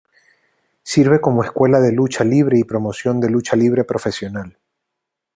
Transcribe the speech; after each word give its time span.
Sirve 0.81 1.21
como 1.21 1.43
escuela 1.43 1.79
de 1.79 1.91
lucha 1.91 2.23
libre 2.23 2.57
y 2.57 2.63
promoción 2.63 3.19
de 3.19 3.29
Lucha 3.29 3.55
Libre 3.55 3.83
Profesional. 3.83 4.57